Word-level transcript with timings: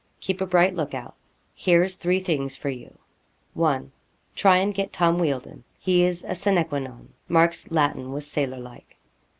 Keep 0.19 0.41
a 0.41 0.47
bright 0.47 0.73
look 0.73 0.95
out. 0.95 1.13
Here's 1.53 1.97
three 1.97 2.19
things 2.19 2.55
for 2.55 2.69
you: 2.69 2.97
'1. 3.53 3.91
Try 4.35 4.57
and 4.57 4.73
get 4.73 4.91
Tom 4.91 5.19
Wealdon. 5.19 5.63
He 5.77 6.03
is 6.03 6.23
a 6.27 6.33
sina 6.33 6.65
que 6.65 6.79
non. 6.79 7.09
[Mark's 7.29 7.69
Latin 7.69 8.11
was 8.11 8.25
sailor 8.25 8.57
like. 8.59 8.97